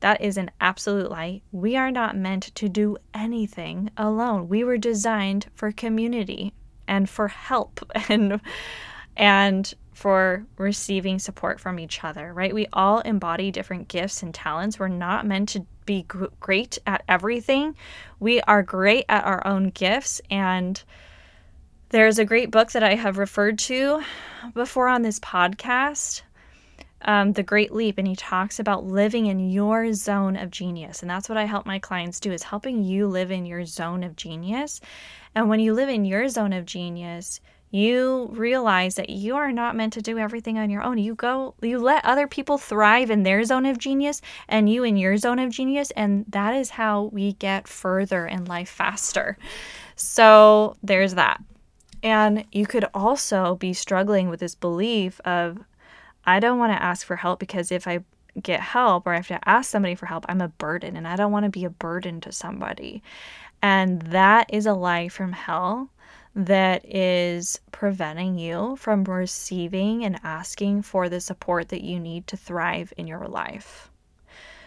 That 0.00 0.20
is 0.20 0.36
an 0.36 0.50
absolute 0.60 1.10
lie. 1.10 1.42
We 1.50 1.76
are 1.76 1.90
not 1.90 2.16
meant 2.16 2.54
to 2.54 2.68
do 2.68 2.98
anything 3.14 3.90
alone. 3.96 4.48
We 4.48 4.62
were 4.62 4.78
designed 4.78 5.46
for 5.52 5.72
community 5.72 6.52
and 6.86 7.08
for 7.08 7.28
help 7.28 7.80
and 8.08 8.40
and 9.16 9.74
for 9.92 10.46
receiving 10.58 11.18
support 11.18 11.58
from 11.58 11.80
each 11.80 12.04
other, 12.04 12.32
right? 12.32 12.54
We 12.54 12.68
all 12.72 13.00
embody 13.00 13.50
different 13.50 13.88
gifts 13.88 14.22
and 14.22 14.32
talents. 14.32 14.78
We're 14.78 14.86
not 14.86 15.26
meant 15.26 15.48
to 15.50 15.66
be 15.86 16.04
great 16.04 16.78
at 16.86 17.02
everything. 17.08 17.74
We 18.20 18.40
are 18.42 18.62
great 18.62 19.06
at 19.08 19.24
our 19.24 19.44
own 19.44 19.70
gifts 19.70 20.20
and 20.30 20.80
there's 21.90 22.18
a 22.18 22.24
great 22.24 22.50
book 22.50 22.72
that 22.72 22.82
I 22.82 22.94
have 22.94 23.16
referred 23.16 23.58
to 23.60 24.02
before 24.52 24.88
on 24.88 25.02
this 25.02 25.18
podcast 25.20 26.22
um, 27.02 27.32
The 27.32 27.42
Great 27.42 27.72
Leap, 27.72 27.96
and 27.96 28.06
he 28.06 28.16
talks 28.16 28.58
about 28.58 28.84
living 28.84 29.26
in 29.26 29.50
your 29.50 29.92
zone 29.94 30.36
of 30.36 30.50
genius. 30.50 31.00
And 31.00 31.10
that's 31.10 31.28
what 31.28 31.38
I 31.38 31.44
help 31.44 31.64
my 31.64 31.78
clients 31.78 32.20
do 32.20 32.32
is 32.32 32.42
helping 32.42 32.84
you 32.84 33.06
live 33.06 33.30
in 33.30 33.46
your 33.46 33.64
zone 33.64 34.02
of 34.02 34.16
genius. 34.16 34.80
And 35.34 35.48
when 35.48 35.60
you 35.60 35.72
live 35.72 35.88
in 35.88 36.04
your 36.04 36.28
zone 36.28 36.52
of 36.52 36.66
genius, 36.66 37.40
you 37.70 38.28
realize 38.32 38.96
that 38.96 39.10
you 39.10 39.36
are 39.36 39.52
not 39.52 39.76
meant 39.76 39.92
to 39.94 40.02
do 40.02 40.18
everything 40.18 40.58
on 40.58 40.70
your 40.70 40.82
own. 40.82 40.98
You 40.98 41.14
go, 41.14 41.54
you 41.62 41.78
let 41.78 42.04
other 42.04 42.26
people 42.26 42.58
thrive 42.58 43.10
in 43.10 43.22
their 43.22 43.44
zone 43.44 43.66
of 43.66 43.78
genius 43.78 44.20
and 44.48 44.68
you 44.68 44.84
in 44.84 44.96
your 44.96 45.16
zone 45.16 45.38
of 45.38 45.50
genius. 45.50 45.90
And 45.92 46.24
that 46.28 46.54
is 46.54 46.70
how 46.70 47.04
we 47.04 47.34
get 47.34 47.68
further 47.68 48.26
in 48.26 48.44
life 48.46 48.70
faster. 48.70 49.38
So 49.96 50.76
there's 50.82 51.14
that. 51.14 51.42
And 52.02 52.44
you 52.52 52.66
could 52.66 52.86
also 52.94 53.56
be 53.56 53.72
struggling 53.72 54.28
with 54.28 54.40
this 54.40 54.54
belief 54.54 55.20
of, 55.24 55.58
I 56.24 56.40
don't 56.40 56.58
want 56.58 56.72
to 56.72 56.82
ask 56.82 57.06
for 57.06 57.16
help 57.16 57.40
because 57.40 57.72
if 57.72 57.86
I 57.86 58.00
get 58.42 58.60
help 58.60 59.06
or 59.06 59.12
I 59.12 59.16
have 59.16 59.28
to 59.28 59.48
ask 59.48 59.70
somebody 59.70 59.94
for 59.94 60.06
help, 60.06 60.24
I'm 60.28 60.40
a 60.40 60.48
burden 60.48 60.96
and 60.96 61.08
I 61.08 61.16
don't 61.16 61.32
want 61.32 61.44
to 61.44 61.50
be 61.50 61.64
a 61.64 61.70
burden 61.70 62.20
to 62.22 62.32
somebody. 62.32 63.02
And 63.62 64.02
that 64.02 64.52
is 64.52 64.66
a 64.66 64.74
lie 64.74 65.08
from 65.08 65.32
hell 65.32 65.90
that 66.34 66.84
is 66.84 67.60
preventing 67.72 68.38
you 68.38 68.76
from 68.76 69.02
receiving 69.04 70.04
and 70.04 70.20
asking 70.22 70.82
for 70.82 71.08
the 71.08 71.20
support 71.20 71.70
that 71.70 71.82
you 71.82 71.98
need 71.98 72.26
to 72.28 72.36
thrive 72.36 72.92
in 72.96 73.08
your 73.08 73.26
life. 73.26 73.90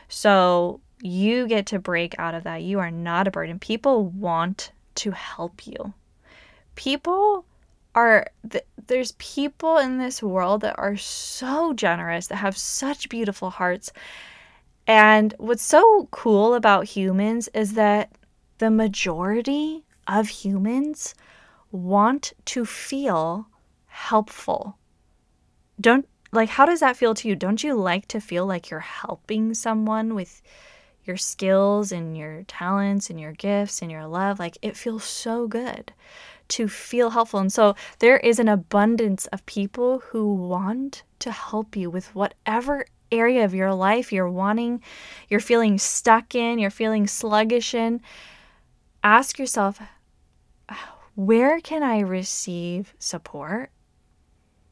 So 0.10 0.82
you 1.02 1.48
get 1.48 1.68
to 1.68 1.80
break 1.80 2.20
out 2.20 2.36
of 2.36 2.44
that. 2.44 2.64
You 2.64 2.80
are 2.80 2.92
not 2.92 3.28
a 3.28 3.32
burden. 3.32 3.58
People 3.60 4.08
want 4.08 4.72
to 4.96 5.12
help 5.12 5.66
you. 5.66 5.94
People 6.82 7.46
are 7.94 8.26
th- 8.50 8.66
there's 8.88 9.12
people 9.20 9.78
in 9.78 10.00
this 10.00 10.24
world 10.24 10.62
that 10.62 10.80
are 10.80 10.98
so 10.98 11.74
generous 11.74 12.26
that 12.26 12.38
have 12.38 12.58
such 12.58 13.08
beautiful 13.08 13.52
hearts. 13.52 13.92
And 14.88 15.36
what's 15.38 15.62
so 15.62 16.08
cool 16.10 16.56
about 16.56 16.86
humans 16.86 17.50
is 17.54 17.74
that 17.74 18.10
the 18.58 18.72
majority 18.72 19.86
of 20.08 20.28
humans 20.30 21.14
want 21.72 22.34
to 22.46 22.66
feel 22.66 23.46
helpful. 23.86 24.76
Don't 25.80 26.08
like 26.32 26.50
how 26.50 26.66
does 26.66 26.80
that 26.80 26.98
feel 26.98 27.14
to 27.14 27.28
you? 27.28 27.36
Don't 27.36 27.64
you 27.64 27.76
like 27.76 28.08
to 28.08 28.20
feel 28.20 28.48
like 28.48 28.72
you're 28.72 28.80
helping 28.80 29.54
someone 29.54 30.16
with 30.16 30.42
your 31.06 31.18
skills 31.18 31.92
and 31.92 32.18
your 32.18 32.42
talents 32.48 33.12
and 33.12 33.20
your 33.20 33.34
gifts 33.34 33.84
and 33.84 33.92
your 33.92 34.08
love? 34.08 34.40
Like 34.40 34.58
it 34.64 34.76
feels 34.76 35.04
so 35.04 35.48
good 35.48 35.94
to 36.52 36.68
feel 36.68 37.10
helpful. 37.10 37.40
And 37.40 37.52
so 37.52 37.76
there 38.00 38.18
is 38.18 38.40
an 38.40 38.48
abundance 38.48 39.26
of 39.28 39.46
people 39.46 40.00
who 40.00 40.34
want 40.34 41.04
to 41.20 41.32
help 41.32 41.76
you 41.76 41.90
with 41.90 42.14
whatever 42.16 42.86
area 43.12 43.44
of 43.44 43.54
your 43.54 43.74
life 43.74 44.12
you're 44.12 44.30
wanting, 44.30 44.82
you're 45.30 45.40
feeling 45.40 45.78
stuck 45.78 46.34
in, 46.36 46.60
you're 46.60 46.70
feeling 46.70 47.08
sluggish 47.08 47.74
in. 47.74 48.02
Ask 49.04 49.40
yourself, 49.40 49.82
where 51.16 51.60
can 51.60 51.84
I 51.84 52.00
receive 52.00 52.94
support? 53.00 53.72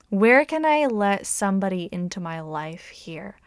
Where 0.09 0.45
can 0.45 0.65
I 0.65 0.85
let 0.85 1.25
somebody 1.25 1.89
into 1.91 2.19
my 2.19 2.41
life 2.41 2.87
here? 2.89 3.37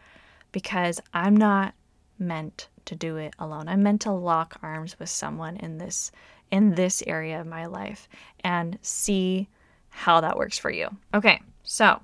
Because 0.51 1.01
I'm 1.13 1.35
not 1.35 1.73
meant 2.19 2.69
to 2.85 2.95
do 2.95 3.17
it 3.17 3.33
alone. 3.39 3.67
I'm 3.67 3.83
meant 3.83 4.01
to 4.01 4.11
lock 4.11 4.59
arms 4.61 4.97
with 4.99 5.09
someone 5.09 5.57
in 5.57 5.77
this 5.77 6.11
in 6.53 6.75
this 6.75 7.01
area 7.07 7.41
of 7.41 7.47
my 7.47 7.65
life 7.65 8.07
and 8.43 8.77
see 8.83 9.49
how 9.89 10.21
that 10.21 10.37
works 10.37 10.55
for 10.55 10.69
you. 10.69 10.87
Okay, 11.11 11.41
so 11.63 11.99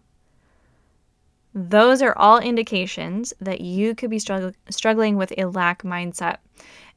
those 1.54 2.02
are 2.02 2.18
all 2.18 2.40
indications 2.40 3.32
that 3.40 3.62
you 3.62 3.94
could 3.94 4.10
be 4.10 4.18
strugg- 4.18 4.56
struggling 4.72 5.18
with 5.18 5.32
a 5.38 5.46
lack 5.46 5.84
mindset. 5.84 6.38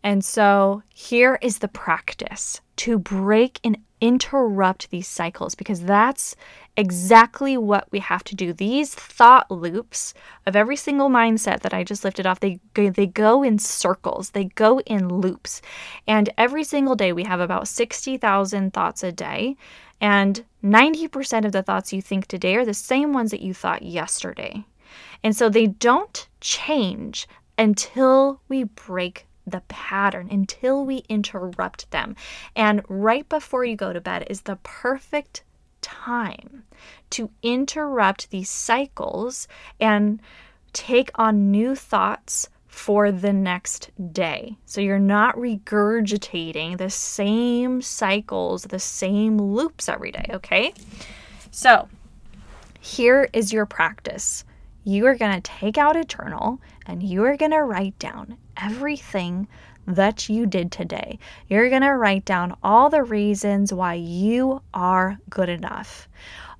And 0.02 0.24
so 0.24 0.82
here 0.94 1.38
is 1.42 1.58
the 1.58 1.68
practice 1.68 2.62
to 2.76 2.98
break 2.98 3.60
and 3.62 3.76
interrupt 4.02 4.90
these 4.90 5.06
cycles 5.06 5.54
because 5.54 5.82
that's 5.82 6.34
exactly 6.76 7.56
what 7.56 7.86
we 7.92 8.00
have 8.00 8.24
to 8.24 8.34
do. 8.34 8.52
These 8.52 8.92
thought 8.92 9.48
loops 9.48 10.12
of 10.44 10.56
every 10.56 10.74
single 10.74 11.08
mindset 11.08 11.60
that 11.60 11.72
I 11.72 11.84
just 11.84 12.02
lifted 12.02 12.26
off, 12.26 12.40
they 12.40 12.58
they 12.74 13.06
go 13.06 13.44
in 13.44 13.60
circles, 13.60 14.30
they 14.30 14.46
go 14.46 14.80
in 14.80 15.08
loops. 15.08 15.62
And 16.06 16.30
every 16.36 16.64
single 16.64 16.96
day 16.96 17.12
we 17.12 17.22
have 17.22 17.38
about 17.38 17.68
60,000 17.68 18.74
thoughts 18.74 19.04
a 19.04 19.12
day, 19.12 19.56
and 20.00 20.44
90% 20.64 21.44
of 21.44 21.52
the 21.52 21.62
thoughts 21.62 21.92
you 21.92 22.02
think 22.02 22.26
today 22.26 22.56
are 22.56 22.64
the 22.64 22.74
same 22.74 23.12
ones 23.12 23.30
that 23.30 23.40
you 23.40 23.54
thought 23.54 23.82
yesterday. 23.82 24.64
And 25.22 25.36
so 25.36 25.48
they 25.48 25.68
don't 25.68 26.26
change 26.40 27.28
until 27.56 28.40
we 28.48 28.64
break 28.64 29.26
the 29.46 29.62
pattern 29.68 30.28
until 30.30 30.84
we 30.84 31.04
interrupt 31.08 31.90
them. 31.90 32.16
And 32.54 32.82
right 32.88 33.28
before 33.28 33.64
you 33.64 33.76
go 33.76 33.92
to 33.92 34.00
bed 34.00 34.26
is 34.28 34.42
the 34.42 34.56
perfect 34.62 35.42
time 35.80 36.64
to 37.10 37.30
interrupt 37.42 38.30
these 38.30 38.48
cycles 38.48 39.48
and 39.80 40.20
take 40.72 41.10
on 41.16 41.50
new 41.50 41.74
thoughts 41.74 42.48
for 42.66 43.12
the 43.12 43.32
next 43.32 43.90
day. 44.12 44.56
So 44.64 44.80
you're 44.80 44.98
not 44.98 45.36
regurgitating 45.36 46.78
the 46.78 46.88
same 46.88 47.82
cycles, 47.82 48.62
the 48.64 48.78
same 48.78 49.36
loops 49.36 49.88
every 49.88 50.10
day, 50.10 50.24
okay? 50.30 50.72
So 51.50 51.88
here 52.80 53.28
is 53.34 53.52
your 53.52 53.66
practice 53.66 54.44
you 54.84 55.06
are 55.06 55.14
going 55.14 55.34
to 55.34 55.40
take 55.40 55.78
out 55.78 55.96
a 55.96 56.04
journal 56.04 56.60
and 56.86 57.02
you 57.02 57.24
are 57.24 57.36
going 57.36 57.52
to 57.52 57.62
write 57.62 57.98
down 57.98 58.36
everything 58.56 59.48
that 59.86 60.28
you 60.28 60.46
did 60.46 60.70
today. 60.70 61.18
You're 61.48 61.68
going 61.68 61.82
to 61.82 61.96
write 61.96 62.24
down 62.24 62.56
all 62.62 62.88
the 62.88 63.02
reasons 63.02 63.72
why 63.72 63.94
you 63.94 64.62
are 64.72 65.18
good 65.28 65.48
enough, 65.48 66.08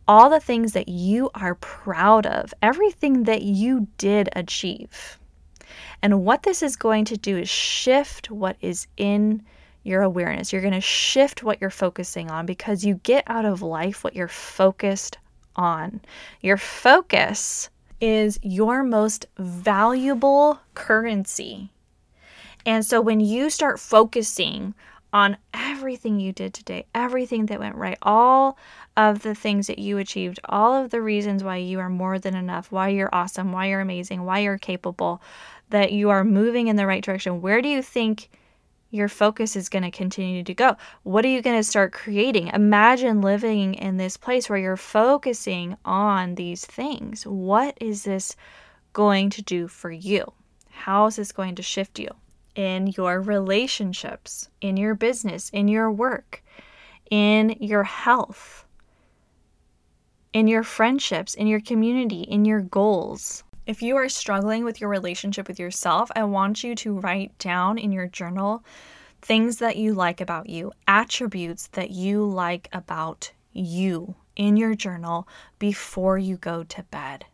all 0.08 0.28
the 0.28 0.40
things 0.40 0.72
that 0.72 0.88
you 0.88 1.30
are 1.34 1.54
proud 1.56 2.26
of, 2.26 2.52
everything 2.62 3.25
that 3.25 3.42
you 3.42 3.87
did 3.99 4.28
achieve. 4.34 5.18
And 6.02 6.25
what 6.25 6.42
this 6.42 6.62
is 6.62 6.75
going 6.76 7.04
to 7.06 7.16
do 7.16 7.38
is 7.38 7.49
shift 7.49 8.30
what 8.30 8.56
is 8.61 8.88
in 8.96 9.42
your 9.84 10.02
awareness. 10.02 10.52
You're 10.52 10.62
going 10.62 10.72
to 10.75 10.80
shift 10.80 11.42
what 11.42 11.61
you're 11.61 11.70
focusing 11.70 12.30
on 12.30 12.46
because 12.46 12.84
you 12.84 12.96
get 13.02 13.25
out 13.28 13.44
of 13.44 13.62
life 13.62 14.02
what 14.02 14.16
you're 14.16 14.28
focused 14.28 15.18
on. 15.54 16.00
Your 16.40 16.56
focus 16.56 17.70
is 18.00 18.38
your 18.42 18.82
most 18.82 19.26
valuable 19.38 20.58
currency. 20.75 21.70
And 22.64 22.85
so 22.85 23.00
when 23.00 23.21
you 23.21 23.50
start 23.50 23.81
focusing 23.81 24.75
on 25.12 25.37
everything 25.52 26.19
you 26.19 26.33
did 26.33 26.54
today, 26.54 26.87
everything 26.95 27.47
that 27.47 27.61
went 27.61 27.76
right, 27.76 27.99
all 28.02 28.57
of 28.97 29.23
the 29.23 29.35
things 29.35 29.66
that 29.66 29.78
you 29.78 29.99
achieved, 29.99 30.40
all 30.47 30.75
of 30.75 30.90
the 30.90 31.02
reasons 31.02 31.45
why 31.45 31.57
you 31.57 31.81
are 31.81 31.90
more 31.90 32.19
than 32.19 32.35
enough, 32.35 32.73
why 32.73 32.88
you're 32.88 33.14
awesome, 33.14 33.52
why 33.52 33.66
you're 33.66 33.81
amazing, 33.81 34.25
why 34.25 34.38
you're 34.38 34.59
capable, 34.59 35.21
that 35.71 35.92
you 35.92 36.11
are 36.11 36.25
moving 36.25 36.69
in 36.69 36.76
the 36.76 36.87
right 36.87 37.04
direction. 37.04 37.42
Where 37.42 37.61
do 37.61 37.69
you 37.69 37.83
think 37.83 38.31
your 38.90 39.09
focus 39.09 39.57
is 39.57 39.69
going 39.69 39.83
to 39.83 39.90
continue 39.90 40.45
to 40.45 40.54
go? 40.54 40.76
What 41.02 41.25
are 41.25 41.28
you 41.28 41.42
going 41.42 41.59
to 41.59 41.64
start 41.64 41.92
creating? 41.92 42.49
Imagine 42.49 43.23
living 43.23 43.75
in 43.75 43.97
this 43.97 44.16
place 44.16 44.49
where 44.49 44.59
you're 44.59 44.76
focusing 44.76 45.76
on 45.85 46.37
these 46.37 46.64
things. 46.64 47.26
What 47.26 47.76
is 47.81 48.04
this 48.04 48.37
going 48.92 49.31
to 49.31 49.42
do 49.42 49.69
for 49.69 49.90
you? 49.90 50.33
How 50.71 51.07
is 51.07 51.16
this 51.16 51.33
going 51.33 51.54
to 51.57 51.62
shift 51.62 51.99
you? 51.99 52.09
In 52.54 52.88
your 52.88 53.21
relationships, 53.21 54.49
in 54.61 54.76
your 54.76 54.94
business, 54.94 55.49
in 55.50 55.68
your 55.68 55.90
work, 55.90 56.42
in 57.11 57.56
your 57.61 57.85
health, 57.85 58.64
in 60.32 60.47
your 60.47 60.62
friendships, 60.62 61.35
in 61.35 61.47
your 61.47 61.61
community, 61.61 62.23
in 62.23 62.44
your 62.44 62.61
goals. 62.61 63.44
If 63.66 63.82
you 63.82 63.97
are 63.97 64.09
struggling 64.09 64.64
with 64.64 64.80
your 64.80 64.90
relationship 64.90 65.47
with 65.47 65.61
yourself, 65.61 66.11
I 66.16 66.25
want 66.25 66.64
you 66.64 66.75
to 66.76 66.99
write 66.99 67.37
down 67.38 67.78
in 67.78 67.92
your 67.92 68.09
journal 68.09 68.64
things 69.21 69.59
that 69.59 69.76
you 69.76 69.94
like 69.94 70.21
about 70.21 70.49
you, 70.49 70.73
attributes 70.88 71.68
that 71.68 71.90
you 71.90 72.25
like 72.25 72.68
about 72.73 73.30
you 73.52 74.16
in 74.35 74.56
your 74.56 74.75
journal 74.75 75.28
before 75.59 76.18
you 76.18 76.37
go 76.37 76.64
to 76.64 76.82
bed 76.85 77.25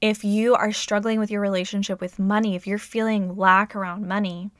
if 0.00 0.24
you 0.24 0.54
are 0.54 0.72
struggling 0.72 1.18
with 1.18 1.30
your 1.30 1.40
relationship 1.40 2.00
with 2.00 2.18
money, 2.18 2.54
if 2.54 2.66
you're 2.66 2.78
feeling 2.78 3.36
lack 3.36 3.74
around 3.74 4.06
money, 4.06 4.50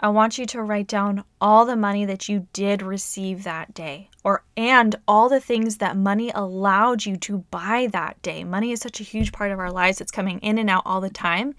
I 0.00 0.08
want 0.08 0.38
you 0.38 0.46
to 0.46 0.62
write 0.62 0.88
down 0.88 1.24
all 1.40 1.64
the 1.64 1.76
money 1.76 2.04
that 2.04 2.28
you 2.28 2.46
did 2.52 2.82
receive 2.82 3.44
that 3.44 3.72
day 3.74 4.10
or 4.24 4.42
and 4.56 4.96
all 5.06 5.28
the 5.28 5.40
things 5.40 5.76
that 5.78 5.96
money 5.96 6.30
allowed 6.34 7.06
you 7.06 7.16
to 7.18 7.38
buy 7.50 7.88
that 7.92 8.20
day. 8.20 8.44
Money 8.44 8.72
is 8.72 8.80
such 8.80 9.00
a 9.00 9.04
huge 9.04 9.32
part 9.32 9.52
of 9.52 9.58
our 9.58 9.70
lives. 9.70 10.00
It's 10.00 10.10
coming 10.10 10.40
in 10.40 10.58
and 10.58 10.68
out 10.68 10.82
all 10.84 11.00
the 11.00 11.10
time. 11.10 11.54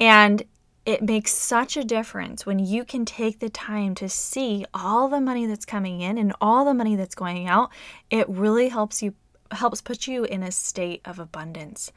And 0.00 0.42
it 0.86 1.02
makes 1.02 1.34
such 1.34 1.76
a 1.76 1.84
difference 1.84 2.46
when 2.46 2.58
you 2.58 2.82
can 2.82 3.04
take 3.04 3.40
the 3.40 3.50
time 3.50 3.94
to 3.96 4.08
see 4.08 4.64
all 4.72 5.08
the 5.08 5.20
money 5.20 5.44
that's 5.44 5.66
coming 5.66 6.00
in 6.00 6.16
and 6.16 6.32
all 6.40 6.64
the 6.64 6.72
money 6.72 6.96
that's 6.96 7.14
going 7.14 7.46
out. 7.46 7.70
It 8.10 8.26
really 8.26 8.68
helps 8.68 9.02
you 9.02 9.14
helps 9.52 9.80
put 9.80 10.06
you 10.06 10.24
in 10.24 10.42
a 10.42 10.52
state 10.52 11.00
of 11.04 11.18
abundance. 11.18 11.92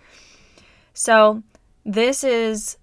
So, 0.93 1.43
this 1.85 2.23
is 2.23 2.77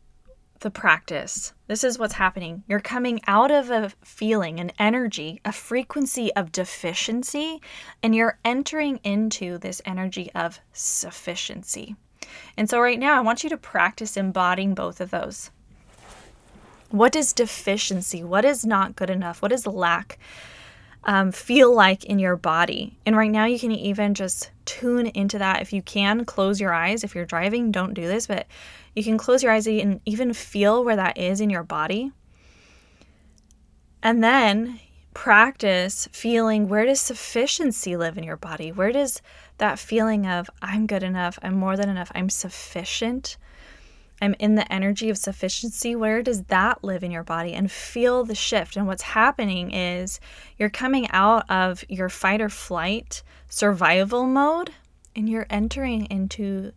the 0.61 0.71
practice. 0.71 1.53
This 1.69 1.85
is 1.85 1.99
what's 1.99 2.15
happening. 2.15 2.65
You're 2.67 2.81
coming 2.81 3.21
out 3.27 3.51
of 3.51 3.71
a 3.71 3.93
feeling, 4.03 4.59
an 4.59 4.73
energy, 4.79 5.41
a 5.45 5.53
frequency 5.53 6.35
of 6.35 6.51
deficiency, 6.51 7.61
and 8.03 8.15
you're 8.15 8.39
entering 8.45 8.99
into 9.05 9.59
this 9.59 9.81
energy 9.85 10.31
of 10.35 10.61
sufficiency. 10.73 11.95
And 12.57 12.69
so, 12.69 12.81
right 12.81 12.99
now, 12.99 13.17
I 13.17 13.21
want 13.21 13.45
you 13.45 13.51
to 13.51 13.57
practice 13.57 14.17
embodying 14.17 14.75
both 14.75 15.01
of 15.01 15.11
those. 15.11 15.51
What 16.91 17.15
is 17.15 17.33
deficiency? 17.33 18.25
What 18.25 18.45
is 18.45 18.65
not 18.65 18.97
good 18.97 19.11
enough? 19.11 19.43
What 19.43 19.53
is 19.53 19.67
lack? 19.67 20.19
Um, 21.05 21.33
feel 21.33 21.75
like 21.75 22.05
in 22.05 22.19
your 22.19 22.37
body. 22.37 22.99
And 23.07 23.17
right 23.17 23.31
now, 23.31 23.45
you 23.47 23.59
can 23.59 23.73
even 23.73 24.15
just 24.15 24.51
tune 24.65 25.07
into 25.07 25.39
that. 25.39 25.63
If 25.63 25.73
you 25.73 25.83
can, 25.83 26.25
close 26.25 26.61
your 26.61 26.73
eyes. 26.73 27.05
If 27.05 27.15
you're 27.15 27.25
driving, 27.25 27.71
don't 27.71 27.95
do 27.95 28.07
this, 28.07 28.27
but 28.27 28.47
you 28.95 29.03
can 29.03 29.17
close 29.17 29.43
your 29.43 29.53
eyes 29.53 29.67
and 29.67 30.01
even 30.05 30.33
feel 30.33 30.85
where 30.85 30.97
that 30.97 31.17
is 31.17 31.41
in 31.41 31.51
your 31.51 31.63
body. 31.63 32.13
And 34.03 34.23
then 34.23 34.81
practice 35.15 36.09
feeling 36.13 36.69
where 36.69 36.87
does 36.87 37.01
sufficiency 37.01 37.97
live 37.97 38.17
in 38.17 38.25
your 38.25 38.37
body? 38.37 38.71
Where 38.71 38.93
does 38.93 39.21
that 39.59 39.79
feeling 39.79 40.27
of 40.27 40.49
I'm 40.63 40.87
good 40.87 41.03
enough, 41.03 41.39
I'm 41.43 41.55
more 41.55 41.77
than 41.77 41.89
enough, 41.89 42.13
I'm 42.15 42.31
sufficient, 42.31 43.37
I'm 44.21 44.35
in 44.39 44.57
the 44.57 44.71
energy 44.73 45.11
of 45.11 45.19
sufficiency. 45.19 45.95
Where 45.95 46.23
does 46.23 46.45
that 46.45 46.83
live 46.83 47.03
in 47.05 47.11
your 47.11 47.23
body? 47.23 47.55
And 47.55 47.71
feel 47.71 48.25
the 48.25 48.35
shift. 48.35 48.77
And 48.77 48.87
what's 48.87 49.03
happening 49.03 49.73
is 49.73 50.21
you're 50.57 50.71
coming 50.71 51.09
out 51.11 51.49
of 51.51 51.85
your 51.89 52.09
fight 52.09 52.41
or 52.41 52.49
flight 52.49 53.23
survival 53.49 54.27
mode 54.27 54.73
and 55.15 55.29
you're 55.29 55.47
entering 55.51 56.07
into 56.07 56.73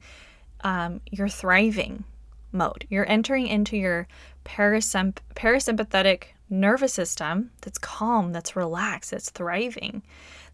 um, 0.63 1.01
your 1.11 1.29
thriving 1.29 2.03
mode. 2.51 2.85
You're 2.89 3.09
entering 3.09 3.47
into 3.47 3.77
your 3.77 4.07
parasymp- 4.45 5.17
parasympathetic 5.35 6.23
nervous 6.49 6.93
system 6.93 7.51
that's 7.61 7.77
calm, 7.77 8.33
that's 8.33 8.55
relaxed, 8.55 9.11
that's 9.11 9.29
thriving 9.29 10.03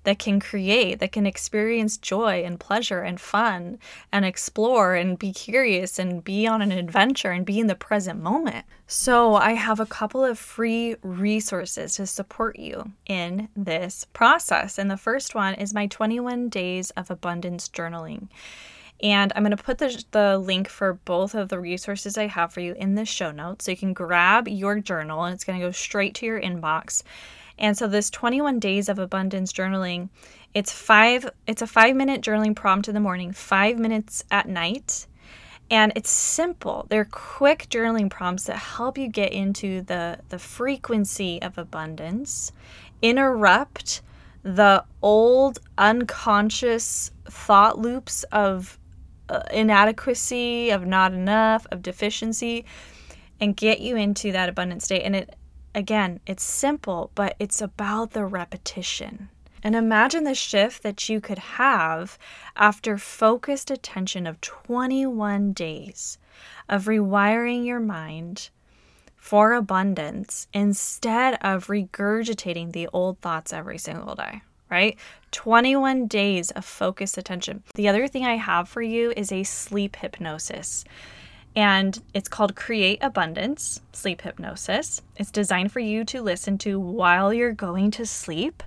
that 0.08 0.20
can 0.20 0.40
create, 0.40 1.00
that 1.00 1.12
can 1.12 1.26
experience 1.26 1.98
joy 1.98 2.42
and 2.46 2.62
pleasure 2.62 3.02
and 3.02 3.20
fun 3.20 3.78
and 4.10 4.24
explore 4.24 4.96
and 4.96 5.20
be 5.20 5.34
curious 5.34 6.00
and 6.00 6.24
be 6.24 6.48
on 6.48 6.62
an 6.62 6.72
adventure 6.72 7.32
and 7.32 7.46
be 7.46 7.60
in 7.60 7.68
the 7.68 7.76
present 7.76 8.24
moment. 8.24 8.66
So, 8.88 9.36
I 9.36 9.52
have 9.52 9.82
a 9.82 9.86
couple 9.86 10.24
of 10.24 10.40
free 10.40 10.96
resources 11.02 11.96
to 11.96 12.08
support 12.08 12.58
you 12.58 12.94
in 13.06 13.50
this 13.54 14.06
process. 14.14 14.78
And 14.78 14.90
the 14.90 14.96
first 14.96 15.36
one 15.36 15.56
is 15.56 15.74
my 15.74 15.88
21 15.88 16.48
Days 16.48 16.92
of 16.92 17.12
Abundance 17.12 17.68
Journaling. 17.68 18.30
And 19.04 19.34
I'm 19.36 19.44
going 19.44 19.56
to 19.56 19.62
put 19.62 19.78
the, 19.78 20.06
the 20.12 20.38
link 20.38 20.70
for 20.70 20.94
both 20.94 21.36
of 21.36 21.50
the 21.50 21.60
resources 21.60 22.18
I 22.18 22.28
have 22.28 22.54
for 22.54 22.62
you 22.62 22.76
in 22.76 22.96
the 22.96 23.04
show 23.04 23.32
notes. 23.32 23.66
So 23.66 23.72
you 23.72 23.78
can 23.78 23.92
grab 23.92 24.48
your 24.48 24.80
journal 24.80 25.26
and 25.26 25.34
it's 25.34 25.44
going 25.44 25.60
to 25.60 25.66
go 25.66 25.72
straight 25.72 26.16
to 26.16 26.26
your 26.26 26.40
inbox. 26.40 27.04
And 27.60 27.78
so 27.78 27.88
this 27.88 28.10
21 28.10 28.60
days 28.60 28.90
of 28.90 29.00
abundance 29.00 29.52
journaling, 29.52 30.10
it's 30.54 30.72
five 30.72 31.30
it's 31.46 31.62
a 31.62 31.68
5 31.68 31.96
minute 31.96 32.22
journaling 32.22 32.56
prompt 32.56 32.88
in 32.88 32.94
the 32.94 33.00
morning, 33.00 33.32
5 33.32 33.80
minutes 33.80 34.24
at 34.32 34.48
night. 34.48 35.08
And 35.70 35.92
it's 35.96 36.10
simple. 36.10 36.86
They're 36.90 37.06
quick 37.06 37.68
journaling 37.70 38.10
prompts 38.10 38.46
that 38.46 38.56
help 38.56 38.98
you 38.98 39.10
get 39.10 39.34
into 39.34 39.82
the 39.82 40.20
the 40.30 40.40
frequency 40.40 41.42
of 41.42 41.58
abundance, 41.58 42.52
interrupt 43.02 44.02
the 44.44 44.86
old 45.02 45.60
unconscious 45.78 47.12
thought 47.26 47.78
loops 47.78 48.24
of 48.32 48.80
uh, 49.30 49.42
inadequacy, 49.52 50.70
of 50.70 50.86
not 50.86 51.14
enough, 51.14 51.68
of 51.72 51.82
deficiency 51.82 52.66
and 53.40 53.56
get 53.56 53.80
you 53.80 53.96
into 53.96 54.32
that 54.32 54.50
abundant 54.50 54.84
state. 54.84 55.04
And 55.04 55.16
it 55.16 55.36
Again, 55.78 56.22
it's 56.26 56.42
simple, 56.42 57.12
but 57.14 57.36
it's 57.38 57.62
about 57.62 58.10
the 58.10 58.26
repetition. 58.26 59.30
And 59.62 59.76
imagine 59.76 60.24
the 60.24 60.34
shift 60.34 60.82
that 60.82 61.08
you 61.08 61.22
could 61.22 61.38
have 61.38 62.18
after 62.56 62.98
focused 62.98 63.70
attention 63.70 64.26
of 64.26 64.42
21 64.42 65.54
days 65.54 66.18
of 66.68 66.86
rewiring 66.86 67.64
your 67.64 67.80
mind 67.80 68.50
for 69.16 69.54
abundance 69.54 70.48
instead 70.52 71.36
of 71.42 71.68
regurgitating 71.68 72.72
the 72.72 72.88
old 72.92 73.20
thoughts 73.20 73.54
every 73.54 73.78
single 73.78 74.16
day, 74.16 74.42
right? 74.72 74.98
21 75.30 76.08
days 76.08 76.50
of 76.50 76.66
focused 76.66 77.20
attention. 77.20 77.62
The 77.76 77.88
other 77.88 78.08
thing 78.08 78.26
I 78.26 78.38
have 78.38 78.68
for 78.68 78.82
you 78.82 79.14
is 79.16 79.32
a 79.32 79.44
sleep 79.44 79.98
hypnosis 79.98 80.84
and 81.58 82.04
it's 82.14 82.30
called 82.30 82.56
Create 82.56 83.00
Abundance 83.02 83.82
Sleep 83.92 84.22
Hypnosis. 84.22 85.02
It's 85.16 85.32
designed 85.32 85.72
for 85.72 85.80
you 85.80 86.06
to 86.06 86.22
listen 86.22 86.60
to 86.60 86.80
while 86.80 87.34
you're 87.34 87.52
going 87.52 87.90
to 87.92 88.06
sleep. 88.06 88.62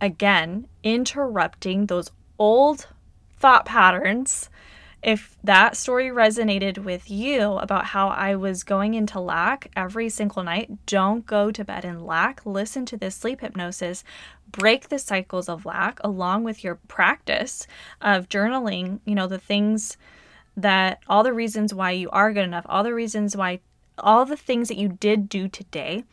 Again, 0.00 0.66
interrupting 0.82 1.86
those 1.86 2.10
old 2.36 2.88
thought 3.36 3.66
patterns. 3.66 4.50
If 5.00 5.36
that 5.44 5.76
story 5.76 6.08
resonated 6.08 6.78
with 6.78 7.08
you 7.08 7.52
about 7.52 7.84
how 7.84 8.08
I 8.08 8.34
was 8.34 8.64
going 8.64 8.94
into 8.94 9.20
lack 9.20 9.70
every 9.76 10.08
single 10.08 10.42
night, 10.42 10.86
don't 10.86 11.24
go 11.24 11.52
to 11.52 11.64
bed 11.64 11.84
in 11.84 12.04
lack. 12.04 12.44
Listen 12.44 12.84
to 12.86 12.96
this 12.96 13.14
sleep 13.14 13.42
hypnosis. 13.42 14.02
Break 14.50 14.88
the 14.88 14.98
cycles 14.98 15.48
of 15.48 15.64
lack 15.64 16.00
along 16.02 16.42
with 16.42 16.64
your 16.64 16.80
practice 16.88 17.68
of 18.00 18.28
journaling, 18.28 18.98
you 19.04 19.14
know, 19.14 19.28
the 19.28 19.38
things 19.38 19.96
that 20.56 21.00
all 21.08 21.22
the 21.22 21.32
reasons 21.32 21.74
why 21.74 21.90
you 21.90 22.10
are 22.10 22.32
good 22.32 22.44
enough, 22.44 22.66
all 22.68 22.84
the 22.84 22.94
reasons 22.94 23.36
why, 23.36 23.60
all 23.98 24.24
the 24.24 24.36
things 24.36 24.68
that 24.68 24.78
you 24.78 24.88
did 24.88 25.28
do 25.28 25.48
today, 25.48 26.04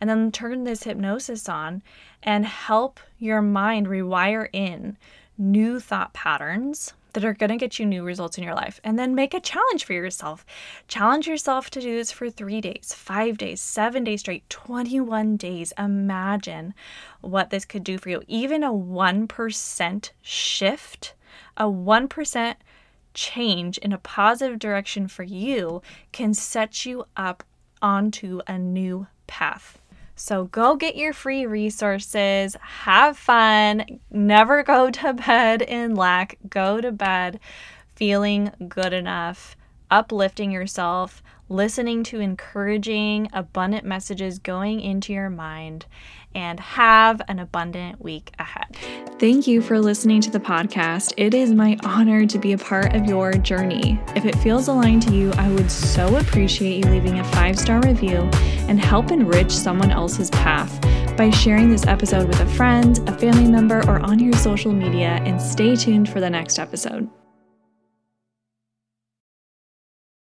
and 0.00 0.08
then 0.08 0.30
turn 0.30 0.64
this 0.64 0.84
hypnosis 0.84 1.48
on 1.48 1.82
and 2.22 2.46
help 2.46 3.00
your 3.18 3.42
mind 3.42 3.86
rewire 3.86 4.48
in 4.52 4.96
new 5.36 5.80
thought 5.80 6.12
patterns 6.12 6.94
that 7.12 7.24
are 7.24 7.34
going 7.34 7.50
to 7.50 7.56
get 7.56 7.78
you 7.78 7.86
new 7.86 8.04
results 8.04 8.38
in 8.38 8.44
your 8.44 8.54
life. 8.54 8.80
And 8.84 8.98
then 8.98 9.14
make 9.14 9.34
a 9.34 9.40
challenge 9.40 9.84
for 9.84 9.92
yourself. 9.92 10.44
Challenge 10.88 11.26
yourself 11.26 11.70
to 11.70 11.80
do 11.80 11.96
this 11.96 12.12
for 12.12 12.30
three 12.30 12.60
days, 12.60 12.94
five 12.96 13.38
days, 13.38 13.60
seven 13.60 14.04
days 14.04 14.20
straight, 14.20 14.48
21 14.50 15.36
days. 15.36 15.72
Imagine 15.78 16.74
what 17.20 17.50
this 17.50 17.64
could 17.64 17.82
do 17.82 17.98
for 17.98 18.10
you. 18.10 18.22
Even 18.28 18.62
a 18.62 18.70
1% 18.70 20.10
shift, 20.22 21.14
a 21.56 21.64
1% 21.64 22.54
change 23.18 23.78
in 23.78 23.92
a 23.92 23.98
positive 23.98 24.58
direction 24.58 25.08
for 25.08 25.24
you 25.24 25.82
can 26.12 26.32
set 26.32 26.86
you 26.86 27.04
up 27.16 27.42
onto 27.82 28.40
a 28.46 28.56
new 28.56 29.08
path. 29.26 29.78
So 30.14 30.44
go 30.44 30.76
get 30.76 30.96
your 30.96 31.12
free 31.12 31.44
resources, 31.44 32.56
have 32.60 33.18
fun, 33.18 34.00
never 34.10 34.62
go 34.62 34.90
to 35.02 35.12
bed 35.12 35.62
in 35.62 35.96
lack, 35.96 36.38
go 36.48 36.80
to 36.80 36.92
bed 36.92 37.40
feeling 37.94 38.52
good 38.68 38.92
enough, 38.92 39.56
uplifting 39.90 40.52
yourself, 40.52 41.20
listening 41.48 42.04
to 42.04 42.20
encouraging, 42.20 43.28
abundant 43.32 43.84
messages 43.84 44.38
going 44.38 44.80
into 44.80 45.12
your 45.12 45.30
mind, 45.30 45.86
and 46.38 46.60
have 46.60 47.20
an 47.26 47.40
abundant 47.40 48.00
week 48.00 48.32
ahead. 48.38 48.76
Thank 49.18 49.48
you 49.48 49.60
for 49.60 49.80
listening 49.80 50.20
to 50.20 50.30
the 50.30 50.38
podcast. 50.38 51.12
It 51.16 51.34
is 51.34 51.52
my 51.52 51.76
honor 51.82 52.26
to 52.26 52.38
be 52.38 52.52
a 52.52 52.58
part 52.58 52.94
of 52.94 53.06
your 53.06 53.32
journey. 53.32 54.00
If 54.14 54.24
it 54.24 54.36
feels 54.36 54.68
aligned 54.68 55.02
to 55.02 55.12
you, 55.12 55.32
I 55.32 55.48
would 55.48 55.68
so 55.68 56.16
appreciate 56.16 56.84
you 56.84 56.90
leaving 56.92 57.18
a 57.18 57.24
five 57.24 57.58
star 57.58 57.80
review 57.80 58.30
and 58.68 58.78
help 58.78 59.10
enrich 59.10 59.50
someone 59.50 59.90
else's 59.90 60.30
path 60.30 60.80
by 61.16 61.30
sharing 61.30 61.70
this 61.70 61.84
episode 61.88 62.28
with 62.28 62.38
a 62.38 62.46
friend, 62.46 63.00
a 63.08 63.18
family 63.18 63.50
member, 63.50 63.80
or 63.88 63.98
on 63.98 64.20
your 64.20 64.34
social 64.34 64.72
media. 64.72 65.20
And 65.24 65.42
stay 65.42 65.74
tuned 65.74 66.08
for 66.08 66.20
the 66.20 66.30
next 66.30 66.60
episode. 66.60 67.10